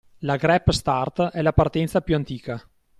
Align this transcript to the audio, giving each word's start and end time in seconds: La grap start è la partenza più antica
La 0.21 0.35
grap 0.35 0.71
start 0.71 1.25
è 1.27 1.43
la 1.43 1.53
partenza 1.53 2.01
più 2.01 2.15
antica 2.15 2.59